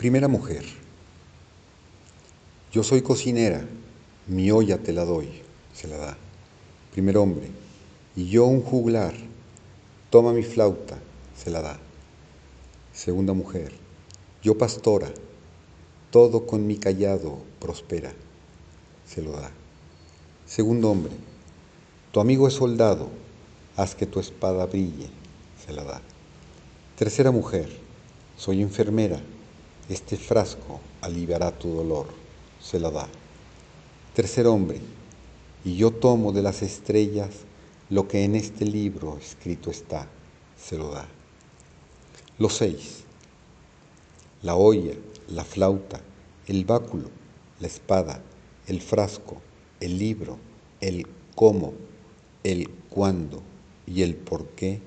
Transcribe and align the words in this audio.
Primera 0.00 0.28
mujer. 0.28 0.64
Yo 2.72 2.82
soy 2.82 3.02
cocinera, 3.02 3.66
mi 4.28 4.50
olla 4.50 4.78
te 4.78 4.94
la 4.94 5.04
doy, 5.04 5.28
se 5.74 5.88
la 5.88 5.98
da. 5.98 6.16
Primer 6.92 7.18
hombre. 7.18 7.50
Y 8.16 8.30
yo 8.30 8.46
un 8.46 8.62
juglar, 8.62 9.12
toma 10.08 10.32
mi 10.32 10.42
flauta, 10.42 10.98
se 11.36 11.50
la 11.50 11.60
da. 11.60 11.78
Segunda 12.94 13.34
mujer. 13.34 13.72
Yo 14.42 14.56
pastora, 14.56 15.12
todo 16.10 16.46
con 16.46 16.66
mi 16.66 16.78
callado 16.78 17.36
prospera, 17.58 18.14
se 19.06 19.20
lo 19.20 19.32
da. 19.32 19.50
Segundo 20.46 20.92
hombre. 20.92 21.12
Tu 22.10 22.20
amigo 22.20 22.48
es 22.48 22.54
soldado, 22.54 23.10
haz 23.76 23.94
que 23.94 24.06
tu 24.06 24.18
espada 24.18 24.64
brille, 24.64 25.10
se 25.62 25.74
la 25.74 25.84
da. 25.84 26.00
Tercera 26.96 27.30
mujer. 27.30 27.68
Soy 28.38 28.62
enfermera, 28.62 29.20
este 29.90 30.16
frasco 30.16 30.80
aliviará 31.00 31.50
tu 31.50 31.74
dolor, 31.74 32.06
se 32.60 32.78
la 32.78 32.90
da. 32.90 33.08
Tercer 34.14 34.46
hombre, 34.46 34.80
y 35.64 35.76
yo 35.76 35.90
tomo 35.90 36.32
de 36.32 36.42
las 36.42 36.62
estrellas 36.62 37.30
lo 37.90 38.06
que 38.06 38.24
en 38.24 38.36
este 38.36 38.64
libro 38.64 39.18
escrito 39.18 39.70
está, 39.70 40.06
se 40.56 40.78
lo 40.78 40.90
da. 40.90 41.08
Los 42.38 42.54
seis, 42.54 43.02
la 44.42 44.54
olla, 44.54 44.94
la 45.28 45.44
flauta, 45.44 46.00
el 46.46 46.64
báculo, 46.64 47.10
la 47.58 47.66
espada, 47.66 48.22
el 48.68 48.80
frasco, 48.80 49.42
el 49.80 49.98
libro, 49.98 50.38
el 50.80 51.06
cómo, 51.34 51.74
el 52.44 52.70
cuándo 52.90 53.42
y 53.86 54.02
el 54.02 54.14
por 54.14 54.46
qué, 54.50 54.80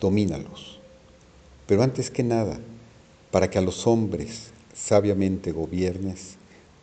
domínalos. 0.00 0.78
Pero 1.66 1.82
antes 1.82 2.10
que 2.10 2.22
nada, 2.22 2.60
para 3.34 3.50
que 3.50 3.58
a 3.58 3.62
los 3.62 3.88
hombres 3.88 4.52
sabiamente 4.72 5.50
gobiernes, 5.50 6.36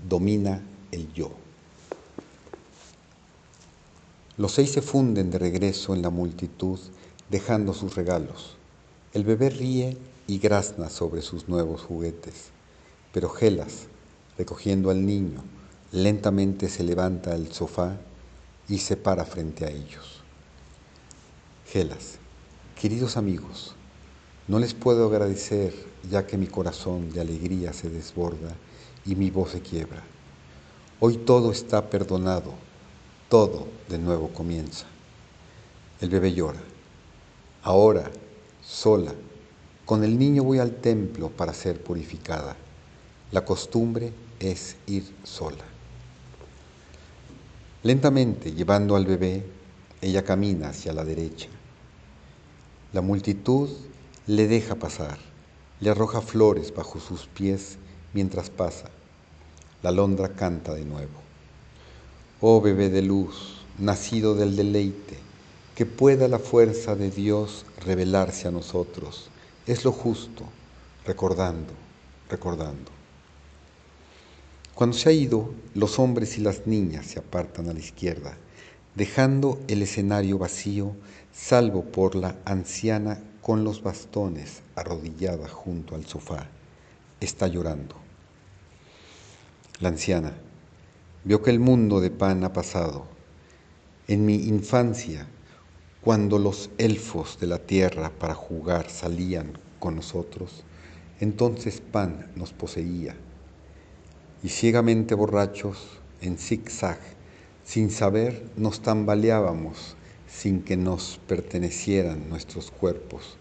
domina 0.10 0.62
el 0.92 1.14
yo. 1.14 1.32
Los 4.36 4.52
seis 4.52 4.72
se 4.72 4.82
funden 4.82 5.32
de 5.32 5.40
regreso 5.40 5.96
en 5.96 6.02
la 6.02 6.10
multitud, 6.10 6.78
dejando 7.30 7.74
sus 7.74 7.96
regalos. 7.96 8.58
El 9.14 9.24
bebé 9.24 9.50
ríe 9.50 9.98
y 10.28 10.40
grazna 10.40 10.90
sobre 10.90 11.22
sus 11.22 11.48
nuevos 11.48 11.84
juguetes, 11.84 12.50
pero 13.14 13.30
Gelas, 13.30 13.86
recogiendo 14.38 14.90
al 14.90 15.06
niño, 15.06 15.46
lentamente 15.94 16.68
se 16.68 16.84
levanta 16.84 17.30
del 17.30 17.54
sofá 17.54 17.96
y 18.68 18.80
se 18.80 18.98
para 18.98 19.24
frente 19.24 19.64
a 19.64 19.70
ellos. 19.70 20.22
Gelas, 21.66 22.18
queridos 22.76 23.16
amigos, 23.16 23.74
no 24.48 24.60
les 24.60 24.74
puedo 24.74 25.08
agradecer 25.08 25.74
ya 26.10 26.26
que 26.26 26.38
mi 26.38 26.48
corazón 26.48 27.12
de 27.12 27.22
alegría 27.22 27.74
se 27.74 27.90
desborda 27.90 28.56
y 29.06 29.16
mi 29.16 29.30
voz 29.30 29.52
se 29.52 29.62
quiebra. 29.62 30.04
Hoy 31.00 31.18
todo 31.18 31.52
está 31.52 31.90
perdonado, 31.90 32.54
todo 33.30 33.68
de 33.90 33.98
nuevo 33.98 34.30
comienza. 34.30 34.86
El 36.00 36.10
bebé 36.10 36.34
llora. 36.34 36.60
Ahora, 37.64 38.10
sola, 38.64 39.14
con 39.86 40.04
el 40.04 40.18
niño 40.18 40.44
voy 40.44 40.60
al 40.60 40.76
templo 40.76 41.30
para 41.30 41.54
ser 41.54 41.82
purificada. 41.84 42.56
La 43.32 43.46
costumbre 43.46 44.12
es 44.40 44.76
ir 44.88 45.04
sola. 45.24 45.64
Lentamente, 47.84 48.52
llevando 48.54 48.96
al 48.96 49.06
bebé, 49.06 49.44
ella 50.02 50.24
camina 50.24 50.70
hacia 50.70 50.94
la 50.94 51.04
derecha. 51.04 51.48
La 52.94 53.02
multitud 53.02 53.70
le 54.28 54.48
deja 54.48 54.76
pasar, 54.76 55.18
le 55.80 55.90
arroja 55.90 56.22
flores 56.22 56.74
bajo 56.76 57.00
sus 57.00 57.26
pies 57.26 57.80
mientras 58.14 58.52
pasa. 58.52 58.92
La 59.82 59.90
alondra 59.90 60.30
canta 60.30 60.76
de 60.76 60.86
nuevo. 60.86 61.20
Oh 62.40 62.62
bebé 62.62 62.90
de 62.90 63.02
luz, 63.02 63.66
nacido 63.80 64.36
del 64.36 64.56
deleite, 64.56 65.18
que 65.74 65.88
pueda 65.88 66.28
la 66.28 66.38
fuerza 66.38 66.96
de 66.96 67.10
Dios 67.10 67.66
revelarse 67.84 68.48
a 68.48 68.52
nosotros. 68.52 69.32
Es 69.66 69.86
lo 69.86 69.92
justo, 69.92 70.44
recordando, 71.04 71.74
recordando. 72.30 72.92
Cuando 74.76 74.96
se 74.96 75.10
ha 75.10 75.14
ido, 75.14 75.52
los 75.74 75.98
hombres 75.98 76.38
y 76.38 76.42
las 76.42 76.68
niñas 76.68 77.08
se 77.08 77.18
apartan 77.18 77.70
a 77.70 77.74
la 77.74 77.80
izquierda, 77.80 78.38
dejando 78.94 79.60
el 79.68 79.82
escenario 79.82 80.38
vacío, 80.38 80.96
salvo 81.34 81.86
por 81.86 82.14
la 82.14 82.36
anciana 82.46 83.20
con 83.42 83.64
los 83.64 83.82
bastones 83.82 84.62
arrodillada 84.76 85.48
junto 85.48 85.96
al 85.96 86.06
sofá. 86.06 86.48
Está 87.20 87.48
llorando. 87.48 87.96
La 89.80 89.90
anciana 89.90 90.34
vio 91.24 91.42
que 91.42 91.50
el 91.50 91.60
mundo 91.60 92.00
de 92.00 92.12
Pan 92.12 92.44
ha 92.44 92.54
pasado. 92.54 93.06
En 94.08 94.26
mi 94.26 94.36
infancia, 94.36 95.28
cuando 96.02 96.38
los 96.40 96.70
elfos 96.78 97.40
de 97.40 97.48
la 97.48 97.60
tierra 97.60 98.12
para 98.12 98.34
jugar 98.34 98.90
salían 98.90 99.58
con 99.80 99.96
nosotros, 99.96 100.64
entonces 101.20 101.82
Pan 101.82 102.32
nos 102.36 102.54
poseía. 102.54 103.16
Y 104.44 104.50
ciegamente 104.50 105.16
borrachos, 105.16 106.00
en 106.22 106.38
zigzag, 106.38 107.00
sin 107.64 107.92
saber, 107.92 108.50
nos 108.56 108.82
tambaleábamos 108.82 109.96
sin 110.32 110.62
que 110.62 110.78
nos 110.78 111.20
pertenecieran 111.28 112.30
nuestros 112.30 112.72
cuerpos, 112.72 113.38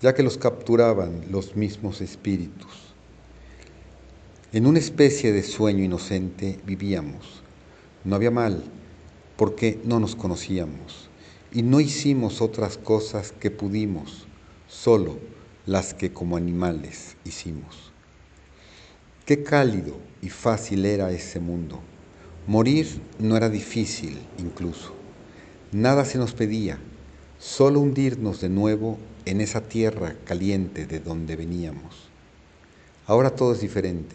ya 0.00 0.14
que 0.14 0.22
los 0.22 0.38
capturaban 0.38 1.26
los 1.30 1.56
mismos 1.56 2.00
espíritus. 2.00 2.94
En 4.52 4.66
una 4.66 4.78
especie 4.78 5.32
de 5.32 5.42
sueño 5.42 5.82
inocente 5.82 6.60
vivíamos. 6.64 7.42
No 8.04 8.14
había 8.14 8.30
mal, 8.30 8.62
porque 9.36 9.80
no 9.84 9.98
nos 9.98 10.14
conocíamos, 10.14 11.08
y 11.52 11.62
no 11.62 11.80
hicimos 11.80 12.40
otras 12.40 12.78
cosas 12.78 13.32
que 13.32 13.50
pudimos, 13.50 14.26
solo 14.68 15.18
las 15.66 15.94
que 15.94 16.12
como 16.12 16.36
animales 16.36 17.16
hicimos. 17.24 17.92
Qué 19.26 19.42
cálido 19.42 19.96
y 20.22 20.28
fácil 20.28 20.84
era 20.84 21.10
ese 21.10 21.40
mundo. 21.40 21.80
Morir 22.46 23.00
no 23.18 23.36
era 23.36 23.48
difícil 23.48 24.18
incluso. 24.38 25.03
Nada 25.74 26.04
se 26.04 26.18
nos 26.18 26.34
pedía, 26.34 26.78
solo 27.40 27.80
hundirnos 27.80 28.40
de 28.40 28.48
nuevo 28.48 28.96
en 29.24 29.40
esa 29.40 29.60
tierra 29.60 30.14
caliente 30.24 30.86
de 30.86 31.00
donde 31.00 31.34
veníamos. 31.34 31.96
Ahora 33.08 33.30
todo 33.34 33.54
es 33.54 33.60
diferente, 33.60 34.14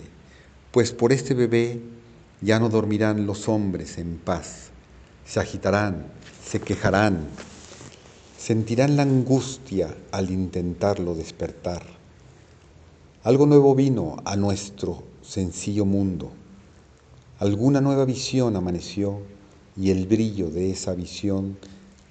pues 0.71 0.93
por 0.93 1.11
este 1.11 1.33
bebé 1.33 1.81
ya 2.39 2.61
no 2.61 2.69
dormirán 2.69 3.25
los 3.25 3.49
hombres 3.49 3.97
en 3.97 4.19
paz, 4.19 4.69
se 5.25 5.41
agitarán, 5.41 6.05
se 6.41 6.61
quejarán, 6.61 7.27
sentirán 8.37 8.95
la 8.95 9.03
angustia 9.03 9.93
al 10.11 10.31
intentarlo 10.31 11.13
despertar. 11.13 11.83
Algo 13.21 13.45
nuevo 13.45 13.75
vino 13.75 14.15
a 14.23 14.37
nuestro 14.37 15.03
sencillo 15.21 15.83
mundo, 15.83 16.31
alguna 17.37 17.81
nueva 17.81 18.05
visión 18.05 18.55
amaneció 18.55 19.23
y 19.79 19.91
el 19.91 20.07
brillo 20.07 20.49
de 20.49 20.71
esa 20.71 20.93
visión 20.93 21.57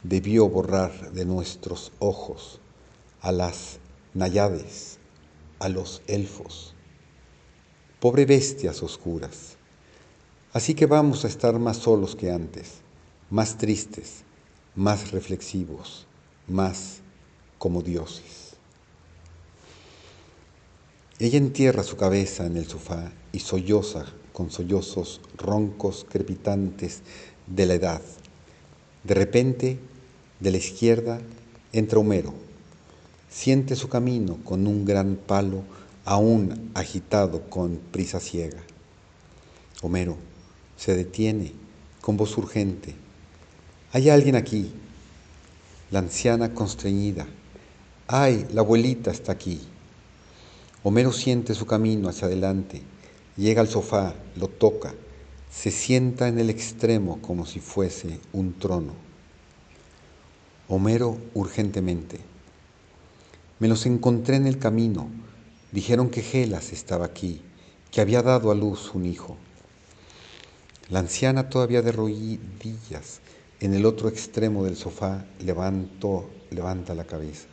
debió 0.02 0.48
borrar 0.48 1.12
de 1.12 1.26
nuestros 1.26 1.92
ojos 1.98 2.60
a 3.20 3.30
las 3.30 3.78
nayades, 4.14 4.98
a 5.58 5.68
los 5.68 6.00
elfos. 6.06 6.74
Pobre 8.00 8.24
bestias 8.24 8.82
oscuras. 8.82 9.56
Así 10.54 10.74
que 10.74 10.86
vamos 10.86 11.26
a 11.26 11.28
estar 11.28 11.58
más 11.58 11.76
solos 11.76 12.16
que 12.16 12.32
antes, 12.32 12.76
más 13.28 13.58
tristes, 13.58 14.22
más 14.74 15.10
reflexivos, 15.10 16.06
más 16.47 17.00
como 17.59 17.82
dioses. 17.82 18.54
Ella 21.18 21.36
entierra 21.36 21.82
su 21.82 21.98
cabeza 21.98 22.47
en 22.47 22.56
el 22.56 22.66
sofá 22.66 23.12
y 23.32 23.41
solloza 23.41 24.06
con 24.32 24.50
sollozos 24.50 25.21
roncos 25.36 26.06
crepitantes 26.09 27.03
de 27.54 27.66
la 27.66 27.74
edad. 27.74 28.03
De 29.04 29.15
repente, 29.15 29.78
de 30.41 30.50
la 30.50 30.56
izquierda, 30.56 31.21
entra 31.72 31.98
Homero. 31.98 32.34
Siente 33.28 33.77
su 33.77 33.89
camino 33.89 34.39
con 34.45 34.66
un 34.66 34.84
gran 34.84 35.16
palo 35.16 35.62
aún 36.04 36.71
agitado 36.74 37.48
con 37.50 37.78
prisa 37.92 38.21
ciega. 38.21 38.62
Homero 39.83 40.16
se 40.77 40.97
detiene 40.97 41.53
con 42.00 42.16
voz 42.16 42.36
urgente. 42.39 42.95
Hay 43.92 44.09
alguien 44.09 44.36
aquí. 44.36 44.72
La 45.91 46.00
anciana 46.00 46.54
constreñida. 46.54 47.27
Ay, 48.06 48.47
la 48.53 48.60
abuelita 48.60 49.10
está 49.10 49.33
aquí. 49.33 49.60
Homero 50.83 51.12
siente 51.12 51.54
su 51.54 51.66
camino 51.66 52.09
hacia 52.09 52.28
adelante, 52.28 52.80
llega 53.36 53.60
al 53.60 53.68
sofá, 53.68 54.15
lo 54.36 54.48
toca, 54.48 54.95
se 55.50 55.71
sienta 55.71 56.28
en 56.28 56.39
el 56.39 56.50
extremo 56.50 57.21
como 57.22 57.47
si 57.47 57.60
fuese 57.60 58.21
un 58.33 58.59
trono. 58.59 58.95
Homero 60.68 61.18
urgentemente. 61.34 62.21
Me 63.59 63.68
los 63.68 63.86
encontré 63.86 64.36
en 64.36 64.47
el 64.47 64.59
camino, 64.59 65.09
Dijeron 65.71 66.09
que 66.09 66.22
Gelas 66.22 66.72
estaba 66.72 67.04
aquí, 67.04 67.42
que 67.91 68.00
había 68.00 68.22
dado 68.22 68.50
a 68.50 68.54
luz 68.54 68.95
un 68.95 69.04
hijo. 69.04 69.36
La 70.89 71.00
anciana 71.00 71.50
todavía 71.50 71.83
de 71.83 71.92
rodillas 71.92 73.21
en 73.60 73.74
el 73.74 73.84
otro 73.84 74.09
extremo 74.09 74.65
del 74.65 74.77
sofá 74.77 75.27
levantó, 75.41 76.30
levanta 76.50 76.95
la 76.95 77.04
cabeza. 77.04 77.48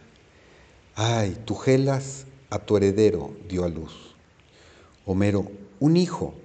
Ay, 0.96 1.38
tu 1.44 1.56
Gelas 1.56 2.26
a 2.50 2.60
tu 2.60 2.78
heredero 2.78 3.36
dio 3.50 3.66
a 3.66 3.70
luz. 3.70 4.16
Homero, 5.06 5.52
un 5.82 5.98
hijo. 5.98 6.36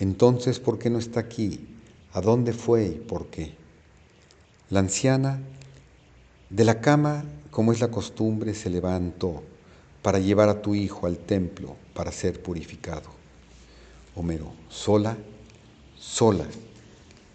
Entonces, 0.00 0.60
¿por 0.60 0.78
qué 0.78 0.90
no 0.90 0.98
está 0.98 1.20
aquí? 1.20 1.66
¿A 2.12 2.20
dónde 2.20 2.52
fue 2.52 2.86
y 2.86 2.94
por 2.98 3.26
qué? 3.26 3.54
La 4.70 4.80
anciana 4.80 5.40
de 6.50 6.64
la 6.64 6.80
cama, 6.80 7.24
como 7.50 7.72
es 7.72 7.80
la 7.80 7.88
costumbre, 7.88 8.54
se 8.54 8.70
levantó 8.70 9.42
para 10.02 10.18
llevar 10.18 10.48
a 10.48 10.62
tu 10.62 10.74
hijo 10.74 11.06
al 11.06 11.18
templo 11.18 11.76
para 11.94 12.12
ser 12.12 12.42
purificado. 12.42 13.10
Homero, 14.14 14.52
sola, 14.68 15.16
sola. 15.98 16.46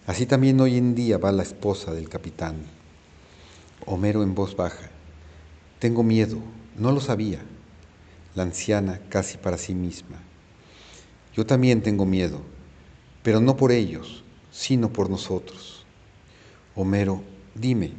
Así 0.08 0.26
también 0.26 0.60
hoy 0.60 0.78
en 0.78 0.96
día 0.96 1.18
va 1.18 1.32
la 1.32 1.44
esposa 1.44 1.94
del 1.94 2.10
capitán. 2.10 2.56
Homero 3.86 4.24
en 4.24 4.34
voz 4.34 4.56
baja, 4.56 4.90
tengo 5.80 6.04
miedo, 6.04 6.38
no 6.78 6.92
lo 6.92 7.02
sabía. 7.02 7.40
La 8.36 8.44
anciana 8.44 9.00
casi 9.10 9.38
para 9.38 9.58
sí 9.58 9.76
misma. 9.76 10.18
Yo 11.36 11.46
también 11.46 11.82
tengo 11.82 12.06
miedo, 12.06 12.42
pero 13.24 13.40
no 13.40 13.58
por 13.58 13.72
ellos, 13.72 14.24
sino 14.52 14.94
por 14.94 15.10
nosotros. 15.10 15.86
Homero, 16.76 17.22
dime, 17.56 17.94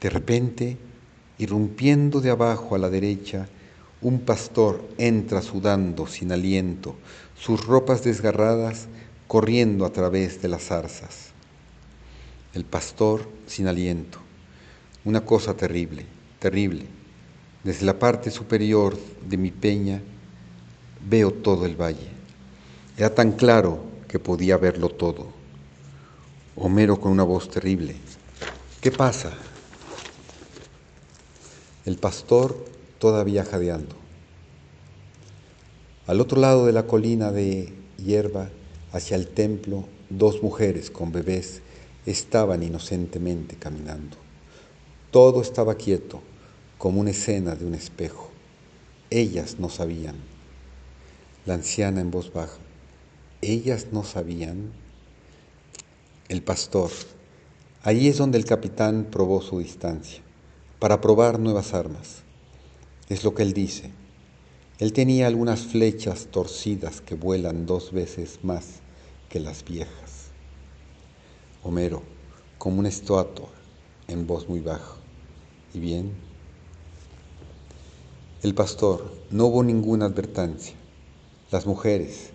de 0.00 0.10
repente 0.10 0.78
Irrumpiendo 1.36 2.20
de 2.20 2.30
abajo 2.30 2.76
a 2.76 2.78
la 2.78 2.90
derecha, 2.90 3.48
un 4.00 4.20
pastor 4.20 4.88
entra 4.98 5.42
sudando 5.42 6.06
sin 6.06 6.30
aliento, 6.30 6.94
sus 7.36 7.66
ropas 7.66 8.04
desgarradas 8.04 8.86
corriendo 9.26 9.84
a 9.84 9.90
través 9.90 10.40
de 10.42 10.48
las 10.48 10.62
zarzas. 10.62 11.30
El 12.54 12.64
pastor 12.64 13.28
sin 13.48 13.66
aliento. 13.66 14.20
Una 15.04 15.24
cosa 15.24 15.56
terrible, 15.56 16.06
terrible. 16.38 16.86
Desde 17.64 17.84
la 17.84 17.98
parte 17.98 18.30
superior 18.30 18.96
de 19.28 19.36
mi 19.36 19.50
peña 19.50 20.00
veo 21.08 21.30
todo 21.30 21.66
el 21.66 21.76
valle. 21.80 22.08
Era 22.96 23.14
tan 23.14 23.32
claro 23.32 23.80
que 24.08 24.18
podía 24.18 24.56
verlo 24.56 24.88
todo. 24.88 25.28
Homero 26.56 27.00
con 27.00 27.12
una 27.12 27.24
voz 27.24 27.50
terrible. 27.50 27.96
¿Qué 28.80 28.90
pasa? 28.90 29.32
el 31.84 31.98
pastor 31.98 32.56
todavía 32.98 33.44
jadeando. 33.44 33.94
Al 36.06 36.20
otro 36.20 36.40
lado 36.40 36.66
de 36.66 36.72
la 36.72 36.86
colina 36.86 37.30
de 37.30 37.72
hierba, 37.98 38.50
hacia 38.92 39.16
el 39.16 39.28
templo, 39.28 39.84
dos 40.08 40.42
mujeres 40.42 40.90
con 40.90 41.12
bebés 41.12 41.60
estaban 42.06 42.62
inocentemente 42.62 43.56
caminando. 43.56 44.16
Todo 45.10 45.42
estaba 45.42 45.74
quieto, 45.74 46.20
como 46.78 47.00
una 47.00 47.10
escena 47.10 47.54
de 47.54 47.66
un 47.66 47.74
espejo. 47.74 48.30
Ellas 49.10 49.56
no 49.58 49.68
sabían. 49.68 50.16
La 51.46 51.54
anciana 51.54 52.00
en 52.00 52.10
voz 52.10 52.32
baja. 52.32 52.56
Ellas 53.42 53.88
no 53.92 54.02
sabían. 54.02 54.72
El 56.30 56.42
pastor. 56.42 56.90
Ahí 57.82 58.08
es 58.08 58.16
donde 58.16 58.38
el 58.38 58.46
capitán 58.46 59.08
probó 59.10 59.42
su 59.42 59.58
distancia 59.58 60.22
para 60.78 61.02
probar 61.02 61.38
nuevas 61.38 61.74
armas. 61.74 62.22
Es 63.10 63.24
lo 63.24 63.34
que 63.34 63.42
él 63.42 63.52
dice. 63.52 63.90
Él 64.78 64.94
tenía 64.94 65.26
algunas 65.26 65.66
flechas 65.66 66.28
torcidas 66.30 67.02
que 67.02 67.14
vuelan 67.14 67.66
dos 67.66 67.92
veces 67.92 68.38
más 68.42 68.80
que 69.28 69.38
las 69.38 69.66
viejas. 69.66 70.28
Homero, 71.62 72.02
como 72.56 72.78
una 72.78 72.88
estatua, 72.88 73.50
en 74.08 74.26
voz 74.26 74.48
muy 74.48 74.60
baja. 74.60 74.96
¿Y 75.74 75.80
bien? 75.80 76.12
El 78.42 78.54
pastor, 78.54 79.12
no 79.30 79.46
hubo 79.46 79.62
ninguna 79.62 80.06
advertencia. 80.06 80.74
Las 81.54 81.66
mujeres, 81.66 82.30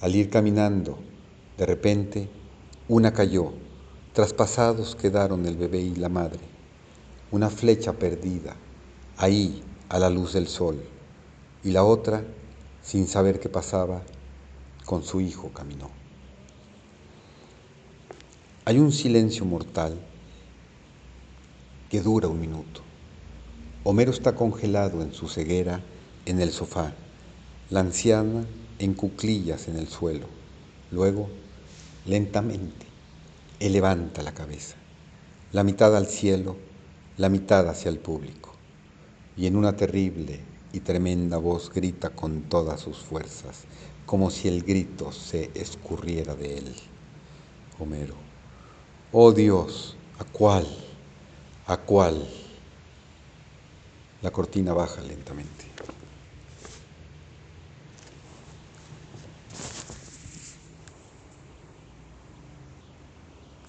al 0.00 0.16
ir 0.16 0.30
caminando, 0.30 0.98
de 1.58 1.66
repente, 1.66 2.30
una 2.88 3.12
cayó, 3.12 3.52
traspasados 4.14 4.96
quedaron 4.96 5.44
el 5.44 5.58
bebé 5.58 5.82
y 5.82 5.94
la 5.94 6.08
madre 6.08 6.40
una 7.30 7.50
flecha 7.50 7.92
perdida, 7.92 8.56
ahí 9.18 9.62
a 9.90 9.98
la 9.98 10.08
luz 10.08 10.32
del 10.32 10.48
sol, 10.48 10.82
y 11.64 11.72
la 11.72 11.84
otra, 11.84 12.24
sin 12.80 13.06
saber 13.06 13.40
qué 13.40 13.50
pasaba, 13.50 14.00
con 14.86 15.02
su 15.02 15.20
hijo 15.20 15.50
caminó. 15.52 15.90
Hay 18.64 18.78
un 18.78 18.90
silencio 18.90 19.44
mortal 19.44 19.98
que 21.90 22.00
dura 22.00 22.28
un 22.28 22.40
minuto. 22.40 22.80
Homero 23.84 24.12
está 24.12 24.34
congelado 24.34 25.02
en 25.02 25.12
su 25.12 25.28
ceguera 25.28 25.82
en 26.24 26.40
el 26.40 26.52
sofá, 26.52 26.94
la 27.68 27.80
anciana 27.80 28.44
en 28.78 28.94
cuclillas 28.94 29.66
en 29.66 29.76
el 29.76 29.88
suelo. 29.88 30.26
Luego, 30.92 31.28
lentamente, 32.06 32.86
levanta 33.58 34.22
la 34.22 34.32
cabeza, 34.32 34.76
la 35.52 35.64
mitad 35.64 35.96
al 35.96 36.06
cielo, 36.06 36.56
la 37.16 37.28
mitad 37.28 37.68
hacia 37.68 37.88
el 37.88 37.98
público, 37.98 38.52
y 39.36 39.46
en 39.46 39.56
una 39.56 39.74
terrible 39.74 40.38
y 40.72 40.80
tremenda 40.80 41.38
voz 41.38 41.72
grita 41.72 42.10
con 42.10 42.42
todas 42.42 42.80
sus 42.80 42.98
fuerzas, 42.98 43.64
como 44.04 44.30
si 44.30 44.46
el 44.46 44.62
grito 44.62 45.10
se 45.10 45.50
escurriera 45.54 46.36
de 46.36 46.58
él. 46.58 46.74
Homero, 47.80 48.14
oh 49.10 49.32
Dios, 49.32 49.96
¿a 50.20 50.24
cuál? 50.24 50.66
¿A 51.66 51.76
cuál? 51.78 52.24
La 54.22 54.30
cortina 54.30 54.72
baja 54.72 55.02
lentamente. 55.02 55.66